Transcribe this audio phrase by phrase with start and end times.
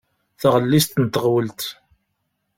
[0.41, 1.61] Taɣellist n teɣwelt.